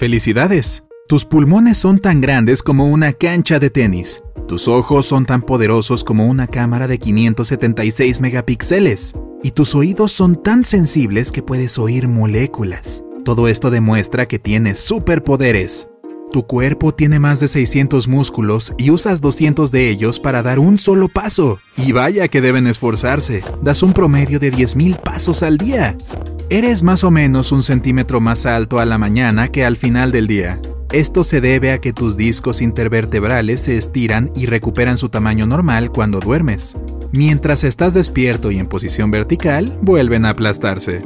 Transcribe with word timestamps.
¡Felicidades! 0.00 0.84
Tus 1.08 1.26
pulmones 1.26 1.76
son 1.76 1.98
tan 1.98 2.22
grandes 2.22 2.62
como 2.62 2.86
una 2.86 3.12
cancha 3.12 3.58
de 3.58 3.68
tenis. 3.68 4.22
Tus 4.48 4.66
ojos 4.66 5.04
son 5.04 5.26
tan 5.26 5.42
poderosos 5.42 6.04
como 6.04 6.26
una 6.26 6.46
cámara 6.46 6.88
de 6.88 6.98
576 6.98 8.18
megapíxeles. 8.22 9.14
Y 9.42 9.50
tus 9.50 9.74
oídos 9.74 10.10
son 10.10 10.42
tan 10.42 10.64
sensibles 10.64 11.30
que 11.30 11.42
puedes 11.42 11.78
oír 11.78 12.08
moléculas. 12.08 13.04
Todo 13.26 13.46
esto 13.46 13.70
demuestra 13.70 14.24
que 14.24 14.38
tienes 14.38 14.78
superpoderes. 14.78 15.90
Tu 16.32 16.46
cuerpo 16.46 16.94
tiene 16.94 17.18
más 17.18 17.40
de 17.40 17.48
600 17.48 18.08
músculos 18.08 18.72
y 18.78 18.88
usas 18.90 19.20
200 19.20 19.70
de 19.70 19.90
ellos 19.90 20.18
para 20.18 20.42
dar 20.42 20.60
un 20.60 20.78
solo 20.78 21.08
paso. 21.08 21.58
Y 21.76 21.92
vaya 21.92 22.28
que 22.28 22.40
deben 22.40 22.66
esforzarse. 22.68 23.42
Das 23.60 23.82
un 23.82 23.92
promedio 23.92 24.40
de 24.40 24.50
10.000 24.50 24.98
pasos 24.98 25.42
al 25.42 25.58
día. 25.58 25.94
Eres 26.52 26.82
más 26.82 27.04
o 27.04 27.12
menos 27.12 27.52
un 27.52 27.62
centímetro 27.62 28.20
más 28.20 28.44
alto 28.44 28.80
a 28.80 28.84
la 28.84 28.98
mañana 28.98 29.46
que 29.46 29.64
al 29.64 29.76
final 29.76 30.10
del 30.10 30.26
día. 30.26 30.60
Esto 30.90 31.22
se 31.22 31.40
debe 31.40 31.70
a 31.70 31.80
que 31.80 31.92
tus 31.92 32.16
discos 32.16 32.60
intervertebrales 32.60 33.60
se 33.60 33.76
estiran 33.76 34.32
y 34.34 34.46
recuperan 34.46 34.96
su 34.96 35.10
tamaño 35.10 35.46
normal 35.46 35.92
cuando 35.92 36.18
duermes. 36.18 36.76
Mientras 37.12 37.62
estás 37.62 37.94
despierto 37.94 38.50
y 38.50 38.58
en 38.58 38.66
posición 38.66 39.12
vertical, 39.12 39.78
vuelven 39.82 40.24
a 40.24 40.30
aplastarse. 40.30 41.04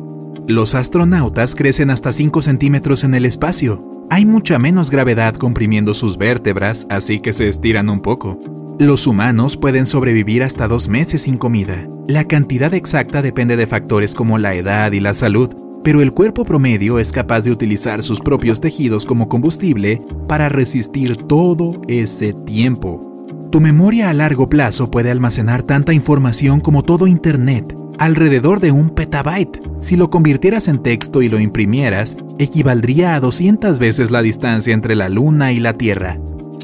Los 0.49 0.75
astronautas 0.75 1.55
crecen 1.55 1.91
hasta 1.91 2.13
5 2.13 2.41
centímetros 2.41 3.05
en 3.05 3.15
el 3.15 3.27
espacio, 3.27 3.95
hay 4.11 4.27
mucha 4.27 4.59
menos 4.59 4.91
gravedad 4.91 5.35
comprimiendo 5.35 5.95
sus 5.95 6.19
vértebras, 6.19 6.87
así 6.91 7.21
que 7.21 7.33
se 7.33 7.49
estiran 7.49 7.88
un 7.88 8.01
poco. 8.01 8.38
Los 8.80 9.06
humanos 9.06 9.56
pueden 9.56 9.87
sobrevivir 9.87 10.42
hasta 10.42 10.66
dos 10.66 10.88
meses 10.88 11.23
sin 11.23 11.38
comida. 11.38 11.87
La 12.09 12.24
cantidad 12.24 12.74
exacta 12.74 13.23
depende 13.23 13.56
de 13.56 13.69
factores 13.69 14.15
como 14.15 14.37
la 14.37 14.55
edad 14.55 14.91
y 14.91 14.98
la 14.98 15.15
salud, 15.15 15.55
pero 15.84 16.02
el 16.02 16.12
cuerpo 16.12 16.45
promedio 16.45 16.98
es 16.98 17.12
capaz 17.12 17.42
de 17.42 17.52
utilizar 17.52 18.02
sus 18.02 18.20
propios 18.20 18.60
tejidos 18.60 19.06
como 19.06 19.29
combustible 19.29 20.02
para 20.26 20.49
resistir 20.49 21.16
todo 21.16 21.80
ese 21.87 22.32
tiempo. 22.32 23.15
Tu 23.52 23.60
memoria 23.60 24.10
a 24.10 24.12
largo 24.12 24.49
plazo 24.49 24.90
puede 24.90 25.12
almacenar 25.12 25.62
tanta 25.62 25.93
información 25.93 26.59
como 26.59 26.82
todo 26.82 27.06
Internet, 27.06 27.77
alrededor 27.99 28.59
de 28.59 28.73
un 28.73 28.90
petabyte. 28.90 29.62
Si 29.82 29.96
lo 29.96 30.10
convirtieras 30.10 30.66
en 30.66 30.82
texto 30.82 31.23
y 31.23 31.29
lo 31.29 31.38
imprimieras, 31.38 32.16
equivaldría 32.40 33.15
a 33.15 33.21
200 33.21 33.79
veces 33.79 34.10
la 34.10 34.21
distancia 34.21 34.74
entre 34.74 34.96
la 34.96 35.09
Luna 35.09 35.52
y 35.52 35.60
la 35.60 35.74
Tierra. 35.74 36.18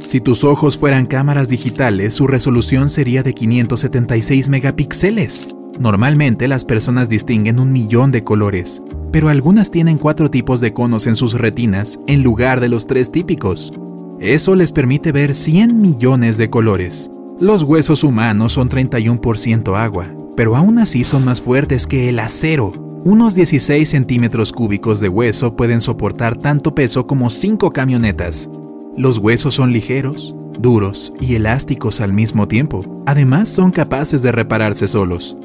Si 0.05 0.21
tus 0.21 0.45
ojos 0.45 0.79
fueran 0.79 1.07
cámaras 1.07 1.49
digitales, 1.49 2.15
su 2.15 2.27
resolución 2.27 2.89
sería 2.89 3.23
de 3.23 3.35
576 3.35 4.49
megapíxeles. 4.49 5.49
Normalmente 5.79 6.49
las 6.49 6.65
personas 6.65 7.09
distinguen 7.09 7.61
un 7.61 7.73
millón 7.73 8.11
de 8.11 8.25
colores, 8.25 8.83
pero 9.13 9.29
algunas 9.29 9.71
tienen 9.71 9.99
cuatro 9.99 10.31
tipos 10.31 10.61
de 10.61 10.73
conos 10.73 11.07
en 11.07 11.17
sus 11.17 11.35
retinas 11.35 12.01
en 12.07 12.23
lugar 12.23 12.61
de 12.61 12.69
los 12.69 12.87
tres 12.87 13.13
típicos. 13.13 13.73
Eso 14.21 14.55
les 14.55 14.73
permite 14.73 15.13
ver 15.13 15.35
100 15.35 15.81
millones 15.81 16.37
de 16.39 16.51
colores. 16.51 17.11
Los 17.39 17.63
huesos 17.63 18.05
humanos 18.05 18.53
son 18.53 18.69
31% 18.69 19.79
agua, 19.79 20.13
pero 20.37 20.57
aún 20.57 20.79
así 20.79 21.05
son 21.05 21.25
más 21.25 21.41
fuertes 21.41 21.87
que 21.87 22.09
el 22.09 22.19
acero. 22.19 22.73
Unos 23.05 23.35
16 23.35 23.89
centímetros 23.89 24.53
cúbicos 24.53 25.01
de 25.01 25.09
hueso 25.09 25.57
pueden 25.57 25.81
soportar 25.81 26.37
tanto 26.37 26.75
peso 26.75 27.07
como 27.07 27.31
5 27.31 27.71
camionetas. 27.71 28.51
Los 28.97 29.19
huesos 29.19 29.55
son 29.55 29.73
ligeros, 29.73 30.35
duros 30.59 31.13
y 31.21 31.35
elásticos 31.35 32.01
al 32.01 32.13
mismo 32.13 32.49
tiempo. 32.49 33.03
Además, 33.07 33.49
son 33.49 33.71
capaces 33.71 34.23
de 34.23 34.33
repararse 34.33 34.87
solos. 34.87 35.37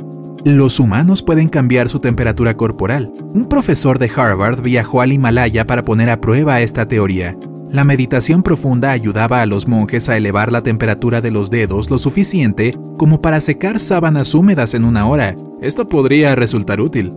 Los 0.43 0.79
humanos 0.79 1.23
pueden 1.23 1.49
cambiar 1.49 1.89
su 1.89 1.99
temperatura 1.99 2.55
corporal. 2.55 3.11
Un 3.33 3.47
profesor 3.47 3.99
de 3.99 4.11
Harvard 4.15 4.61
viajó 4.61 5.01
al 5.01 5.13
Himalaya 5.13 5.65
para 5.65 5.83
poner 5.83 6.09
a 6.09 6.21
prueba 6.21 6.61
esta 6.61 6.87
teoría 6.87 7.37
la 7.75 7.83
meditación 7.83 8.41
profunda 8.41 8.91
ayudaba 8.91 9.41
a 9.41 9.45
los 9.45 9.67
monjes 9.67 10.07
a 10.07 10.15
elevar 10.15 10.49
la 10.49 10.61
temperatura 10.61 11.19
de 11.19 11.29
los 11.29 11.49
dedos 11.49 11.89
lo 11.89 11.97
suficiente 11.97 12.73
como 12.97 13.21
para 13.21 13.41
secar 13.41 13.79
sábanas 13.79 14.33
húmedas 14.33 14.73
en 14.75 14.85
una 14.85 15.07
hora. 15.07 15.35
Esto 15.61 15.89
podría 15.89 16.35
resultar 16.35 16.79
útil. 16.79 17.11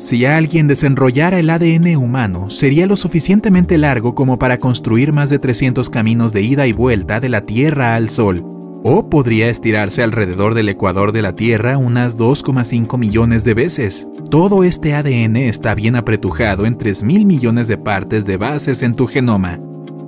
Si 0.00 0.24
alguien 0.24 0.66
desenrollara 0.66 1.38
el 1.38 1.50
ADN 1.50 1.94
humano, 1.96 2.48
sería 2.48 2.86
lo 2.86 2.96
suficientemente 2.96 3.76
largo 3.76 4.14
como 4.14 4.38
para 4.38 4.56
construir 4.56 5.12
más 5.12 5.28
de 5.28 5.38
300 5.38 5.90
caminos 5.90 6.32
de 6.32 6.40
ida 6.40 6.66
y 6.66 6.72
vuelta 6.72 7.20
de 7.20 7.28
la 7.28 7.42
Tierra 7.42 7.96
al 7.96 8.08
Sol, 8.08 8.42
o 8.82 9.10
podría 9.10 9.50
estirarse 9.50 10.02
alrededor 10.02 10.54
del 10.54 10.70
ecuador 10.70 11.12
de 11.12 11.20
la 11.20 11.36
Tierra 11.36 11.76
unas 11.76 12.16
2,5 12.16 12.96
millones 12.96 13.44
de 13.44 13.52
veces. 13.52 14.08
Todo 14.30 14.64
este 14.64 14.94
ADN 14.94 15.36
está 15.36 15.74
bien 15.74 15.96
apretujado 15.96 16.64
en 16.64 16.78
3 16.78 17.02
mil 17.02 17.26
millones 17.26 17.68
de 17.68 17.76
partes 17.76 18.24
de 18.24 18.38
bases 18.38 18.82
en 18.82 18.94
tu 18.94 19.06
genoma. 19.06 19.58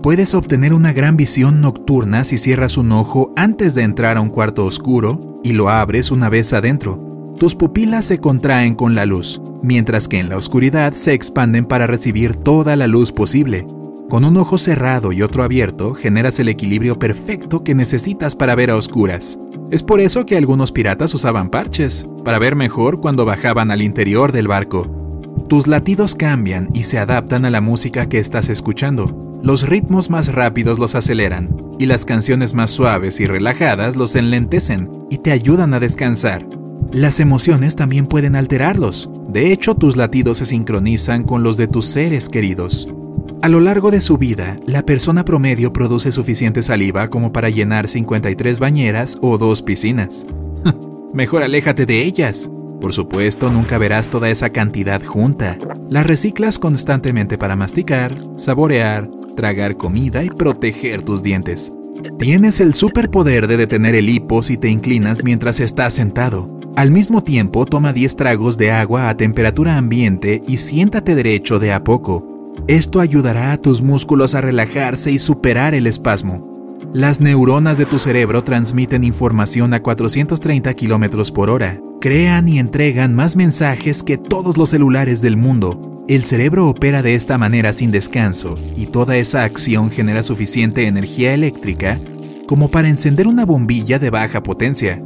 Puedes 0.03 0.35
obtener 0.35 0.73
una 0.73 0.95
gran 0.95 1.19
visión 1.19 1.61
nocturna 1.61 2.25
si 2.25 2.39
cierras 2.39 2.79
un 2.79 2.93
ojo 2.93 3.31
antes 3.37 3.75
de 3.75 3.83
entrar 3.83 4.17
a 4.17 4.23
un 4.23 4.31
cuarto 4.31 4.65
oscuro 4.65 5.21
y 5.45 5.53
lo 5.53 5.69
abres 5.69 6.11
una 6.11 6.31
vez 6.31 6.55
adentro. 6.55 7.12
Tus 7.43 7.57
pupilas 7.57 8.05
se 8.05 8.21
contraen 8.21 8.77
con 8.77 8.95
la 8.95 9.05
luz, 9.05 9.43
mientras 9.65 10.07
que 10.07 10.21
en 10.21 10.29
la 10.29 10.37
oscuridad 10.37 10.93
se 10.93 11.13
expanden 11.13 11.65
para 11.65 11.89
recibir 11.89 12.37
toda 12.37 12.77
la 12.77 12.87
luz 12.87 13.11
posible. 13.11 13.67
Con 14.09 14.25
un 14.25 14.37
ojo 14.37 14.59
cerrado 14.59 15.11
y 15.11 15.23
otro 15.23 15.43
abierto, 15.43 15.93
generas 15.95 16.39
el 16.39 16.49
equilibrio 16.49 17.01
perfecto 17.01 17.65
que 17.65 17.75
necesitas 17.75 18.37
para 18.37 18.55
ver 18.55 18.71
a 18.71 18.77
oscuras. 18.77 19.41
Es 19.73 19.83
por 19.83 19.99
eso 19.99 20.25
que 20.25 20.37
algunos 20.37 20.71
piratas 20.71 21.15
usaban 21.15 21.51
parches, 21.51 22.07
para 22.25 22.39
ver 22.39 22.55
mejor 22.55 23.01
cuando 23.01 23.25
bajaban 23.25 23.73
al 23.73 23.83
interior 23.83 24.31
del 24.31 24.47
barco. 24.47 25.27
Tus 25.49 25.67
latidos 25.67 26.15
cambian 26.15 26.69
y 26.73 26.85
se 26.85 27.01
adaptan 27.01 27.45
a 27.45 27.51
la 27.51 27.61
música 27.61 28.09
que 28.09 28.21
estás 28.21 28.51
escuchando. 28.51 29.41
Los 29.43 29.69
ritmos 29.69 30.11
más 30.11 30.33
rápidos 30.33 30.79
los 30.79 30.95
aceleran 30.95 31.57
y 31.81 31.87
las 31.87 32.05
canciones 32.05 32.55
más 32.55 32.71
suaves 32.71 33.19
y 33.19 33.27
relajadas 33.27 33.97
los 33.97 34.15
enlentecen 34.15 34.93
y 35.11 35.19
te 35.19 35.33
ayudan 35.33 35.75
a 35.75 35.81
descansar. 35.81 36.47
Las 36.93 37.21
emociones 37.21 37.75
también 37.75 38.05
pueden 38.05 38.37
alterarlos. 38.37 39.09
De 39.27 39.51
hecho, 39.51 39.75
tus 39.75 39.97
latidos 39.97 40.39
se 40.39 40.47
sincronizan 40.47 41.23
con 41.23 41.43
los 41.43 41.57
de 41.57 41.67
tus 41.67 41.87
seres 41.87 42.29
queridos. 42.29 42.93
A 43.41 43.49
lo 43.49 43.61
largo 43.61 43.91
de 43.91 44.03
su 44.03 44.19
vida, 44.19 44.59
la 44.67 44.85
persona 44.85 45.25
promedio 45.25 45.73
produce 45.73 46.13
suficiente 46.13 46.61
saliva 46.61 47.09
como 47.09 47.33
para 47.33 47.49
llenar 47.49 47.89
53 47.89 48.59
bañeras 48.59 49.19
o 49.23 49.39
dos 49.39 49.63
piscinas. 49.63 50.27
Mejor 51.15 51.43
aléjate 51.43 51.87
de 51.87 52.03
ellas. 52.03 52.51
Por 52.79 52.93
supuesto, 52.93 53.51
nunca 53.51 53.79
verás 53.79 54.09
toda 54.09 54.29
esa 54.29 54.51
cantidad 54.51 55.03
junta. 55.03 55.57
La 55.89 56.03
reciclas 56.03 56.59
constantemente 56.59 57.39
para 57.39 57.57
masticar, 57.57 58.13
saborear, 58.37 59.09
tragar 59.35 59.79
comida 59.79 60.25
y 60.25 60.29
proteger 60.29 61.01
tus 61.01 61.23
dientes. 61.23 61.73
Tienes 62.19 62.61
el 62.61 62.75
superpoder 62.75 63.47
de 63.47 63.57
detener 63.57 63.95
el 63.95 64.11
hipo 64.11 64.43
si 64.43 64.59
te 64.59 64.69
inclinas 64.69 65.25
mientras 65.25 65.59
estás 65.59 65.95
sentado. 65.95 66.62
Al 66.75 66.91
mismo 66.91 67.23
tiempo, 67.23 67.67
toma 67.67 67.93
10 67.93 68.17
tragos 68.17 68.57
de 68.57 68.71
agua 68.71 69.11
a 69.11 69.17
temperatura 69.17 69.77
ambiente 69.77 70.41
y 70.49 70.57
siéntate 70.57 71.15
derecho 71.15 71.59
de 71.59 71.71
a 71.71 71.85
poco. 71.85 72.55
Esto 72.67 73.01
ayudará 73.01 73.53
a 73.53 73.59
tus 73.59 73.83
músculos 73.83 74.35
a 74.35 74.41
relajarse 74.41 75.13
y 75.13 75.19
superar 75.19 75.75
el 75.75 75.87
espasmo. 75.87 76.79
Las 76.95 77.21
neuronas 77.21 77.77
de 77.77 77.85
tu 77.85 77.99
cerebro 77.99 78.43
transmiten 78.43 79.05
información 79.05 79.75
a 79.75 79.83
430 79.83 80.73
km 80.75 81.33
por 81.33 81.51
hora 81.51 81.79
crean 82.01 82.49
y 82.49 82.59
entregan 82.59 83.15
más 83.15 83.37
mensajes 83.37 84.03
que 84.03 84.19
todos 84.19 84.57
los 84.57 84.71
celulares 84.71 85.23
del 85.23 85.37
mundo. 85.37 86.05
El 86.09 86.25
cerebro 86.25 86.69
opera 86.69 87.03
de 87.03 87.15
esta 87.15 87.39
manera 87.39 87.73
sin 87.73 87.93
descanso 87.93 88.59
y 88.77 88.87
toda 88.87 89.17
esa 89.17 89.45
acción 89.45 89.91
genera 89.91 90.23
suficiente 90.23 90.87
energía 90.87 91.33
eléctrica 91.35 91.99
como 92.47 92.71
para 92.71 92.89
encender 92.89 93.29
una 93.29 93.47
bombilla 93.47 93.99
de 93.99 94.11
baja 94.11 94.43
potencia. 94.43 95.01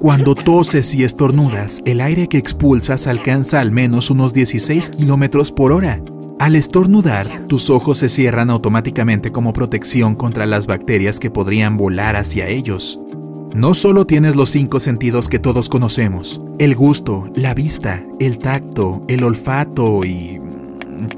Cuando 0.00 0.36
toses 0.36 0.94
y 0.94 1.02
estornudas, 1.02 1.82
el 1.84 2.00
aire 2.00 2.28
que 2.28 2.38
expulsas 2.38 3.08
alcanza 3.08 3.58
al 3.58 3.72
menos 3.72 4.10
unos 4.10 4.32
16 4.32 4.92
km 4.92 5.52
por 5.52 5.72
hora. 5.72 6.00
Al 6.38 6.54
estornudar, 6.54 7.48
tus 7.48 7.68
ojos 7.68 7.98
se 7.98 8.08
cierran 8.08 8.48
automáticamente 8.48 9.32
como 9.32 9.52
protección 9.52 10.14
contra 10.14 10.46
las 10.46 10.68
bacterias 10.68 11.18
que 11.18 11.32
podrían 11.32 11.76
volar 11.76 12.14
hacia 12.14 12.46
ellos. 12.46 13.00
No 13.52 13.74
solo 13.74 14.04
tienes 14.04 14.36
los 14.36 14.50
cinco 14.50 14.78
sentidos 14.78 15.28
que 15.28 15.40
todos 15.40 15.68
conocemos, 15.68 16.40
el 16.60 16.76
gusto, 16.76 17.28
la 17.34 17.52
vista, 17.54 18.00
el 18.20 18.38
tacto, 18.38 19.02
el 19.08 19.24
olfato 19.24 20.04
y... 20.04 20.38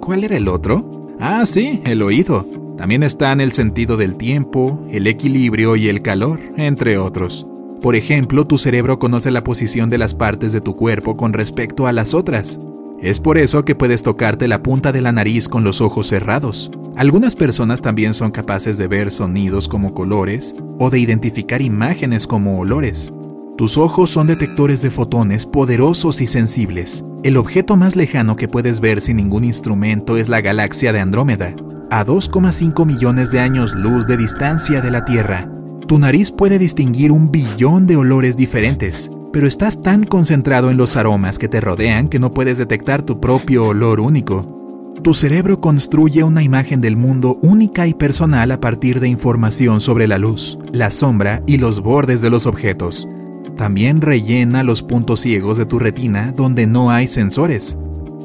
¿Cuál 0.01 0.25
era 0.25 0.39
el 0.39 0.49
otro? 0.49 0.91
Ah, 1.21 1.45
sí, 1.45 1.83
el 1.85 2.01
oído. 2.01 2.47
También 2.79 3.03
están 3.03 3.43
el 3.43 3.53
sentido 3.53 3.99
del 3.99 4.17
tiempo, 4.17 4.81
el 4.91 5.07
equilibrio 5.07 5.77
y 5.77 5.89
el 5.89 6.01
calor, 6.01 6.41
entre 6.57 6.97
otros. 6.97 7.47
Por 7.81 7.97
ejemplo, 7.97 8.47
tu 8.47 8.59
cerebro 8.59 8.99
conoce 8.99 9.31
la 9.31 9.43
posición 9.43 9.89
de 9.89 9.97
las 9.97 10.15
partes 10.15 10.53
de 10.53 10.61
tu 10.61 10.77
cuerpo 10.77 11.17
con 11.17 11.33
respecto 11.33 11.87
a 11.87 11.93
las 11.93 12.13
otras. 12.13 12.61
Es 13.01 13.21
por 13.21 13.39
eso 13.39 13.65
que 13.65 13.75
puedes 13.75 14.03
tocarte 14.03 14.47
la 14.47 14.63
punta 14.63 14.93
de 14.93 15.01
la 15.01 15.13
nariz 15.13 15.49
con 15.49 15.65
los 15.65 15.81
ojos 15.81 16.09
cerrados. 16.09 16.71
Algunas 16.97 17.35
personas 17.35 17.81
también 17.81 18.13
son 18.13 18.31
capaces 18.31 18.77
de 18.77 18.89
ver 18.89 19.11
sonidos 19.11 19.69
como 19.69 19.95
colores 19.95 20.55
o 20.79 20.91
de 20.91 20.99
identificar 20.99 21.63
imágenes 21.63 22.27
como 22.27 22.59
olores. 22.59 23.15
Tus 23.57 23.79
ojos 23.79 24.11
son 24.11 24.27
detectores 24.27 24.83
de 24.83 24.91
fotones 24.91 25.47
poderosos 25.47 26.21
y 26.21 26.27
sensibles. 26.27 27.03
El 27.23 27.39
objeto 27.39 27.77
más 27.77 27.97
lejano 27.97 28.37
que 28.37 28.49
puedes 28.49 28.81
ver 28.81 29.01
sin 29.01 29.17
ningún 29.17 29.45
instrumento 29.45 30.19
es 30.19 30.29
la 30.29 30.43
galaxia 30.43 30.93
de 30.93 31.01
Andrómeda, 31.01 31.55
a 31.91 32.05
2,5 32.05 32.85
millones 32.85 33.31
de 33.31 33.41
años 33.41 33.75
luz 33.75 34.07
de 34.07 34.19
distancia 34.19 34.83
de 34.83 34.91
la 34.91 35.07
Tierra. 35.07 35.51
Tu 35.91 35.99
nariz 35.99 36.31
puede 36.31 36.61
distinguir 36.61 37.11
un 37.11 37.33
billón 37.33 37.89
de 37.89 37.97
olores 37.97 38.37
diferentes, 38.37 39.11
pero 39.33 39.49
estás 39.49 39.83
tan 39.83 40.05
concentrado 40.05 40.71
en 40.71 40.77
los 40.77 40.97
aromas 40.97 41.37
que 41.37 41.49
te 41.49 41.61
rodean 41.61 42.09
que 42.09 42.21
no 42.21 42.31
puedes 42.31 42.59
detectar 42.59 43.03
tu 43.03 43.19
propio 43.19 43.67
olor 43.67 43.99
único. 43.99 44.95
Tu 45.03 45.15
cerebro 45.15 45.61
construye 45.61 46.23
una 46.23 46.45
imagen 46.45 46.81
del 46.81 46.97
mundo 46.97 47.41
única 47.43 47.89
y 47.89 47.95
personal 47.95 48.53
a 48.53 48.61
partir 48.61 49.01
de 49.01 49.09
información 49.09 49.81
sobre 49.81 50.07
la 50.07 50.19
luz, 50.19 50.61
la 50.71 50.93
sombra 50.93 51.43
y 51.49 51.59
los 51.59 51.81
bordes 51.81 52.23
de 52.23 52.31
los 52.31 52.47
objetos. 52.47 53.09
También 53.57 54.01
rellena 54.01 54.63
los 54.63 54.85
puntos 54.85 55.19
ciegos 55.19 55.59
de 55.59 55.67
tu 55.67 55.81
retina 55.81 56.31
donde 56.31 56.69
no 56.69 56.93
hay 56.93 57.09
sensores. 57.09 57.77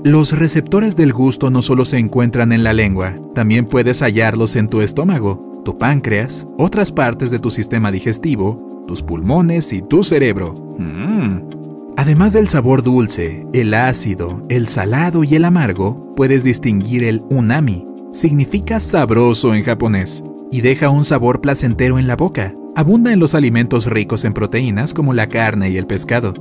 Los 0.05 0.37
receptores 0.37 0.95
del 0.95 1.13
gusto 1.13 1.49
no 1.49 1.63
solo 1.63 1.83
se 1.83 1.97
encuentran 1.97 2.51
en 2.51 2.63
la 2.63 2.73
lengua, 2.73 3.15
también 3.33 3.65
puedes 3.65 4.03
hallarlos 4.03 4.55
en 4.55 4.67
tu 4.67 4.81
estómago, 4.81 5.63
tu 5.65 5.79
páncreas, 5.79 6.47
otras 6.59 6.91
partes 6.91 7.31
de 7.31 7.39
tu 7.39 7.49
sistema 7.49 7.91
digestivo, 7.91 8.83
tus 8.87 9.01
pulmones 9.01 9.73
y 9.73 9.81
tu 9.81 10.03
cerebro. 10.03 10.53
Mm. 10.77 11.95
Además 11.97 12.33
del 12.33 12.49
sabor 12.49 12.83
dulce, 12.83 13.47
el 13.51 13.73
ácido, 13.73 14.43
el 14.47 14.67
salado 14.67 15.23
y 15.23 15.33
el 15.33 15.43
amargo, 15.43 16.13
puedes 16.15 16.43
distinguir 16.43 17.03
el 17.03 17.23
unami, 17.31 17.83
significa 18.13 18.79
sabroso 18.79 19.55
en 19.55 19.63
japonés, 19.63 20.23
y 20.51 20.61
deja 20.61 20.89
un 20.89 21.03
sabor 21.03 21.41
placentero 21.41 21.97
en 21.97 22.05
la 22.05 22.15
boca. 22.15 22.53
Abunda 22.75 23.11
en 23.11 23.19
los 23.19 23.33
alimentos 23.33 23.87
ricos 23.87 24.23
en 24.23 24.33
proteínas 24.33 24.93
como 24.93 25.15
la 25.15 25.29
carne 25.29 25.71
y 25.71 25.77
el 25.77 25.87
pescado. 25.87 26.35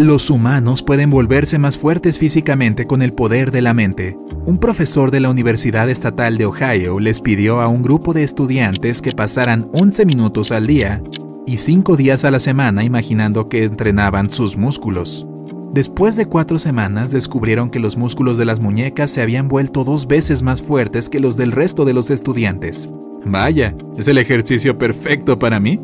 Los 0.00 0.30
humanos 0.30 0.82
pueden 0.82 1.10
volverse 1.10 1.58
más 1.58 1.76
fuertes 1.76 2.18
físicamente 2.18 2.86
con 2.86 3.02
el 3.02 3.12
poder 3.12 3.50
de 3.50 3.60
la 3.60 3.74
mente. 3.74 4.16
Un 4.46 4.56
profesor 4.56 5.10
de 5.10 5.20
la 5.20 5.28
Universidad 5.28 5.90
Estatal 5.90 6.38
de 6.38 6.46
Ohio 6.46 6.98
les 7.00 7.20
pidió 7.20 7.60
a 7.60 7.68
un 7.68 7.82
grupo 7.82 8.14
de 8.14 8.22
estudiantes 8.22 9.02
que 9.02 9.12
pasaran 9.12 9.68
11 9.74 10.06
minutos 10.06 10.52
al 10.52 10.66
día 10.66 11.02
y 11.46 11.58
cinco 11.58 11.98
días 11.98 12.24
a 12.24 12.30
la 12.30 12.40
semana 12.40 12.82
imaginando 12.82 13.50
que 13.50 13.64
entrenaban 13.64 14.30
sus 14.30 14.56
músculos. 14.56 15.26
Después 15.74 16.16
de 16.16 16.24
cuatro 16.24 16.58
semanas 16.58 17.12
descubrieron 17.12 17.68
que 17.68 17.78
los 17.78 17.98
músculos 17.98 18.38
de 18.38 18.46
las 18.46 18.58
muñecas 18.58 19.10
se 19.10 19.20
habían 19.20 19.48
vuelto 19.48 19.84
dos 19.84 20.06
veces 20.06 20.42
más 20.42 20.62
fuertes 20.62 21.10
que 21.10 21.20
los 21.20 21.36
del 21.36 21.52
resto 21.52 21.84
de 21.84 21.92
los 21.92 22.10
estudiantes. 22.10 22.88
Vaya, 23.26 23.76
¿es 23.98 24.08
el 24.08 24.16
ejercicio 24.16 24.78
perfecto 24.78 25.38
para 25.38 25.60
mí? 25.60 25.78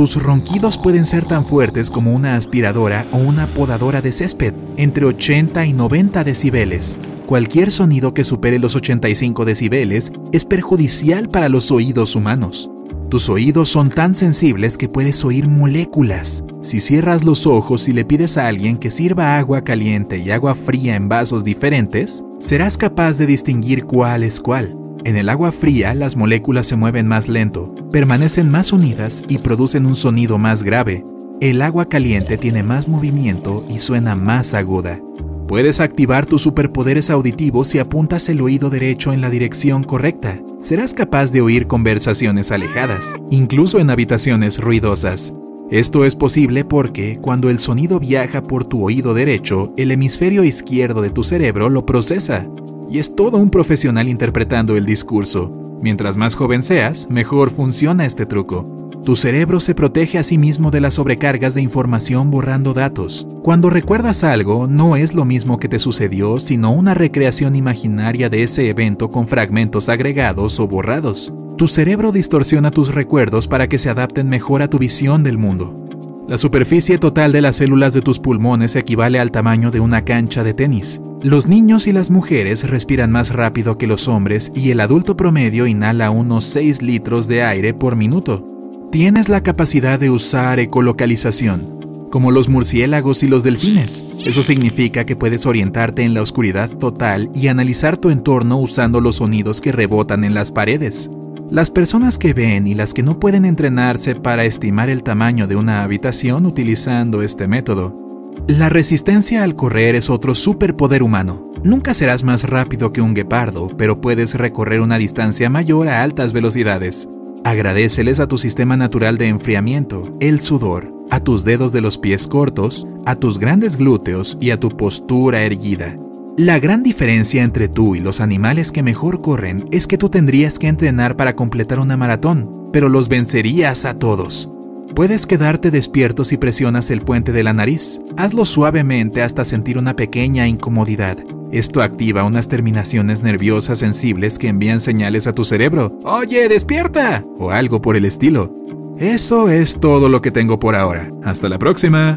Tus 0.00 0.16
ronquidos 0.16 0.78
pueden 0.78 1.04
ser 1.04 1.26
tan 1.26 1.44
fuertes 1.44 1.90
como 1.90 2.14
una 2.14 2.36
aspiradora 2.36 3.04
o 3.12 3.18
una 3.18 3.46
podadora 3.46 4.00
de 4.00 4.12
césped, 4.12 4.54
entre 4.78 5.04
80 5.04 5.66
y 5.66 5.74
90 5.74 6.24
decibeles. 6.24 6.98
Cualquier 7.26 7.70
sonido 7.70 8.14
que 8.14 8.24
supere 8.24 8.58
los 8.58 8.74
85 8.74 9.44
decibeles 9.44 10.10
es 10.32 10.46
perjudicial 10.46 11.28
para 11.28 11.50
los 11.50 11.70
oídos 11.70 12.16
humanos. 12.16 12.70
Tus 13.10 13.28
oídos 13.28 13.68
son 13.68 13.90
tan 13.90 14.14
sensibles 14.14 14.78
que 14.78 14.88
puedes 14.88 15.22
oír 15.22 15.48
moléculas. 15.48 16.44
Si 16.62 16.80
cierras 16.80 17.22
los 17.22 17.46
ojos 17.46 17.86
y 17.86 17.92
le 17.92 18.06
pides 18.06 18.38
a 18.38 18.46
alguien 18.46 18.78
que 18.78 18.90
sirva 18.90 19.36
agua 19.36 19.64
caliente 19.64 20.16
y 20.16 20.30
agua 20.30 20.54
fría 20.54 20.96
en 20.96 21.10
vasos 21.10 21.44
diferentes, 21.44 22.24
serás 22.38 22.78
capaz 22.78 23.18
de 23.18 23.26
distinguir 23.26 23.84
cuál 23.84 24.22
es 24.22 24.40
cuál. 24.40 24.79
En 25.04 25.16
el 25.16 25.30
agua 25.30 25.50
fría 25.50 25.94
las 25.94 26.16
moléculas 26.16 26.66
se 26.66 26.76
mueven 26.76 27.06
más 27.06 27.26
lento, 27.28 27.74
permanecen 27.90 28.50
más 28.50 28.72
unidas 28.72 29.24
y 29.28 29.38
producen 29.38 29.86
un 29.86 29.94
sonido 29.94 30.36
más 30.36 30.62
grave. 30.62 31.04
El 31.40 31.62
agua 31.62 31.86
caliente 31.86 32.36
tiene 32.36 32.62
más 32.62 32.86
movimiento 32.86 33.64
y 33.70 33.78
suena 33.78 34.14
más 34.14 34.52
aguda. 34.52 35.00
Puedes 35.48 35.80
activar 35.80 36.26
tus 36.26 36.42
superpoderes 36.42 37.08
auditivos 37.10 37.68
si 37.68 37.78
apuntas 37.78 38.28
el 38.28 38.42
oído 38.42 38.68
derecho 38.68 39.12
en 39.12 39.22
la 39.22 39.30
dirección 39.30 39.84
correcta. 39.84 40.38
Serás 40.60 40.92
capaz 40.92 41.32
de 41.32 41.40
oír 41.40 41.66
conversaciones 41.66 42.52
alejadas, 42.52 43.14
incluso 43.30 43.80
en 43.80 43.88
habitaciones 43.88 44.58
ruidosas. 44.58 45.34
Esto 45.70 46.04
es 46.04 46.14
posible 46.14 46.64
porque 46.64 47.18
cuando 47.22 47.48
el 47.48 47.58
sonido 47.58 47.98
viaja 47.98 48.42
por 48.42 48.66
tu 48.66 48.84
oído 48.84 49.14
derecho, 49.14 49.72
el 49.76 49.92
hemisferio 49.92 50.44
izquierdo 50.44 51.00
de 51.00 51.10
tu 51.10 51.24
cerebro 51.24 51.68
lo 51.68 51.86
procesa. 51.86 52.46
Y 52.90 52.98
es 52.98 53.14
todo 53.14 53.38
un 53.38 53.50
profesional 53.50 54.08
interpretando 54.08 54.76
el 54.76 54.84
discurso. 54.84 55.78
Mientras 55.80 56.16
más 56.16 56.34
joven 56.34 56.62
seas, 56.62 57.08
mejor 57.08 57.50
funciona 57.50 58.04
este 58.04 58.26
truco. 58.26 58.90
Tu 59.04 59.16
cerebro 59.16 59.60
se 59.60 59.74
protege 59.74 60.18
a 60.18 60.22
sí 60.22 60.36
mismo 60.36 60.70
de 60.70 60.80
las 60.80 60.94
sobrecargas 60.94 61.54
de 61.54 61.62
información 61.62 62.30
borrando 62.30 62.74
datos. 62.74 63.26
Cuando 63.42 63.70
recuerdas 63.70 64.24
algo, 64.24 64.66
no 64.66 64.96
es 64.96 65.14
lo 65.14 65.24
mismo 65.24 65.58
que 65.58 65.68
te 65.68 65.78
sucedió, 65.78 66.38
sino 66.38 66.72
una 66.72 66.92
recreación 66.92 67.56
imaginaria 67.56 68.28
de 68.28 68.42
ese 68.42 68.68
evento 68.68 69.08
con 69.08 69.26
fragmentos 69.26 69.88
agregados 69.88 70.60
o 70.60 70.66
borrados. 70.66 71.32
Tu 71.56 71.68
cerebro 71.68 72.12
distorsiona 72.12 72.70
tus 72.70 72.92
recuerdos 72.92 73.48
para 73.48 73.68
que 73.68 73.78
se 73.78 73.88
adapten 73.88 74.28
mejor 74.28 74.62
a 74.62 74.68
tu 74.68 74.78
visión 74.78 75.22
del 75.22 75.38
mundo. 75.38 75.89
La 76.30 76.38
superficie 76.38 76.96
total 76.96 77.32
de 77.32 77.40
las 77.40 77.56
células 77.56 77.92
de 77.92 78.02
tus 78.02 78.20
pulmones 78.20 78.76
equivale 78.76 79.18
al 79.18 79.32
tamaño 79.32 79.72
de 79.72 79.80
una 79.80 80.04
cancha 80.04 80.44
de 80.44 80.54
tenis. 80.54 81.00
Los 81.24 81.48
niños 81.48 81.88
y 81.88 81.92
las 81.92 82.08
mujeres 82.08 82.70
respiran 82.70 83.10
más 83.10 83.34
rápido 83.34 83.76
que 83.76 83.88
los 83.88 84.06
hombres 84.06 84.52
y 84.54 84.70
el 84.70 84.78
adulto 84.78 85.16
promedio 85.16 85.66
inhala 85.66 86.12
unos 86.12 86.44
6 86.44 86.82
litros 86.82 87.26
de 87.26 87.42
aire 87.42 87.74
por 87.74 87.96
minuto. 87.96 88.46
Tienes 88.92 89.28
la 89.28 89.42
capacidad 89.42 89.98
de 89.98 90.10
usar 90.10 90.60
ecolocalización, 90.60 92.06
como 92.12 92.30
los 92.30 92.48
murciélagos 92.48 93.24
y 93.24 93.26
los 93.26 93.42
delfines. 93.42 94.06
Eso 94.24 94.42
significa 94.42 95.04
que 95.04 95.16
puedes 95.16 95.46
orientarte 95.46 96.04
en 96.04 96.14
la 96.14 96.22
oscuridad 96.22 96.70
total 96.70 97.28
y 97.34 97.48
analizar 97.48 97.98
tu 97.98 98.08
entorno 98.10 98.56
usando 98.56 99.00
los 99.00 99.16
sonidos 99.16 99.60
que 99.60 99.72
rebotan 99.72 100.22
en 100.22 100.34
las 100.34 100.52
paredes. 100.52 101.10
Las 101.50 101.68
personas 101.68 102.16
que 102.16 102.32
ven 102.32 102.68
y 102.68 102.76
las 102.76 102.94
que 102.94 103.02
no 103.02 103.18
pueden 103.18 103.44
entrenarse 103.44 104.14
para 104.14 104.44
estimar 104.44 104.88
el 104.88 105.02
tamaño 105.02 105.48
de 105.48 105.56
una 105.56 105.82
habitación 105.82 106.46
utilizando 106.46 107.22
este 107.22 107.48
método. 107.48 108.32
La 108.46 108.68
resistencia 108.68 109.42
al 109.42 109.56
correr 109.56 109.96
es 109.96 110.10
otro 110.10 110.36
superpoder 110.36 111.02
humano. 111.02 111.52
Nunca 111.64 111.92
serás 111.92 112.22
más 112.22 112.44
rápido 112.48 112.92
que 112.92 113.00
un 113.00 113.14
guepardo, 113.14 113.66
pero 113.76 114.00
puedes 114.00 114.34
recorrer 114.34 114.80
una 114.80 114.96
distancia 114.96 115.50
mayor 115.50 115.88
a 115.88 116.04
altas 116.04 116.32
velocidades. 116.32 117.08
Agradeceles 117.42 118.20
a 118.20 118.28
tu 118.28 118.38
sistema 118.38 118.76
natural 118.76 119.18
de 119.18 119.26
enfriamiento, 119.26 120.02
el 120.20 120.40
sudor, 120.42 120.94
a 121.10 121.18
tus 121.18 121.44
dedos 121.44 121.72
de 121.72 121.80
los 121.80 121.98
pies 121.98 122.28
cortos, 122.28 122.86
a 123.06 123.16
tus 123.16 123.40
grandes 123.40 123.76
glúteos 123.76 124.38
y 124.40 124.52
a 124.52 124.60
tu 124.60 124.68
postura 124.76 125.42
erguida. 125.42 125.98
La 126.40 126.58
gran 126.58 126.82
diferencia 126.82 127.44
entre 127.44 127.68
tú 127.68 127.94
y 127.94 128.00
los 128.00 128.22
animales 128.22 128.72
que 128.72 128.82
mejor 128.82 129.20
corren 129.20 129.68
es 129.72 129.86
que 129.86 129.98
tú 129.98 130.08
tendrías 130.08 130.58
que 130.58 130.68
entrenar 130.68 131.14
para 131.14 131.36
completar 131.36 131.78
una 131.78 131.98
maratón, 131.98 132.70
pero 132.72 132.88
los 132.88 133.10
vencerías 133.10 133.84
a 133.84 133.98
todos. 133.98 134.48
Puedes 134.94 135.26
quedarte 135.26 135.70
despierto 135.70 136.24
si 136.24 136.38
presionas 136.38 136.90
el 136.90 137.02
puente 137.02 137.32
de 137.32 137.42
la 137.42 137.52
nariz. 137.52 138.00
Hazlo 138.16 138.46
suavemente 138.46 139.22
hasta 139.22 139.44
sentir 139.44 139.76
una 139.76 139.96
pequeña 139.96 140.48
incomodidad. 140.48 141.18
Esto 141.52 141.82
activa 141.82 142.24
unas 142.24 142.48
terminaciones 142.48 143.22
nerviosas 143.22 143.78
sensibles 143.78 144.38
que 144.38 144.48
envían 144.48 144.80
señales 144.80 145.26
a 145.26 145.34
tu 145.34 145.44
cerebro. 145.44 145.98
Oye, 146.04 146.48
despierta. 146.48 147.22
O 147.38 147.50
algo 147.50 147.82
por 147.82 147.96
el 147.96 148.06
estilo. 148.06 148.50
Eso 148.98 149.50
es 149.50 149.78
todo 149.78 150.08
lo 150.08 150.22
que 150.22 150.30
tengo 150.30 150.58
por 150.58 150.74
ahora. 150.74 151.10
Hasta 151.22 151.50
la 151.50 151.58
próxima. 151.58 152.16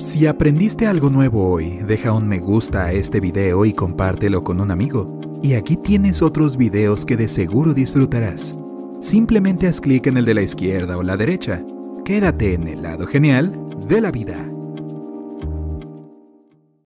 Si 0.00 0.26
aprendiste 0.26 0.86
algo 0.86 1.10
nuevo 1.10 1.50
hoy, 1.50 1.80
deja 1.86 2.12
un 2.12 2.28
me 2.28 2.38
gusta 2.38 2.84
a 2.84 2.92
este 2.92 3.18
video 3.18 3.64
y 3.64 3.72
compártelo 3.72 4.44
con 4.44 4.60
un 4.60 4.70
amigo. 4.70 5.20
Y 5.42 5.54
aquí 5.54 5.76
tienes 5.76 6.22
otros 6.22 6.56
videos 6.56 7.04
que 7.04 7.16
de 7.16 7.26
seguro 7.26 7.74
disfrutarás. 7.74 8.56
Simplemente 9.00 9.66
haz 9.66 9.80
clic 9.80 10.06
en 10.06 10.16
el 10.16 10.24
de 10.24 10.34
la 10.34 10.42
izquierda 10.42 10.96
o 10.96 11.02
la 11.02 11.16
derecha. 11.16 11.62
Quédate 12.04 12.54
en 12.54 12.68
el 12.68 12.82
lado 12.82 13.06
genial 13.06 13.52
de 13.88 14.00
la 14.00 14.12
vida. 14.12 14.48